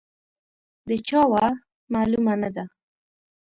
[0.89, 1.45] د چا وه،
[1.93, 2.65] معلومه نه ده.